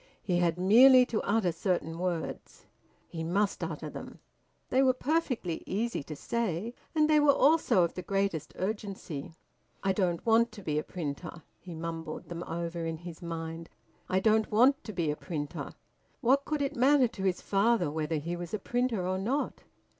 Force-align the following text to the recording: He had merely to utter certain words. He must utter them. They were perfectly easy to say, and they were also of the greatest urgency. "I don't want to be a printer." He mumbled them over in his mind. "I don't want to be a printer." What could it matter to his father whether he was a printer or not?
He 0.23 0.39
had 0.39 0.57
merely 0.57 1.05
to 1.05 1.21
utter 1.21 1.51
certain 1.51 1.99
words. 1.99 2.65
He 3.07 3.23
must 3.23 3.63
utter 3.63 3.87
them. 3.87 4.17
They 4.69 4.81
were 4.81 4.95
perfectly 4.95 5.61
easy 5.67 6.01
to 6.01 6.15
say, 6.15 6.73
and 6.95 7.07
they 7.07 7.19
were 7.19 7.31
also 7.35 7.83
of 7.83 7.93
the 7.93 8.01
greatest 8.01 8.51
urgency. 8.55 9.31
"I 9.83 9.91
don't 9.93 10.25
want 10.25 10.51
to 10.53 10.63
be 10.63 10.79
a 10.79 10.83
printer." 10.83 11.43
He 11.59 11.75
mumbled 11.75 12.29
them 12.29 12.41
over 12.47 12.83
in 12.83 12.97
his 12.97 13.21
mind. 13.21 13.69
"I 14.09 14.19
don't 14.19 14.49
want 14.51 14.83
to 14.85 14.91
be 14.91 15.11
a 15.11 15.15
printer." 15.15 15.75
What 16.21 16.45
could 16.45 16.63
it 16.63 16.75
matter 16.75 17.07
to 17.07 17.21
his 17.23 17.39
father 17.39 17.91
whether 17.91 18.15
he 18.15 18.35
was 18.35 18.55
a 18.55 18.57
printer 18.57 19.05
or 19.07 19.19
not? 19.19 19.61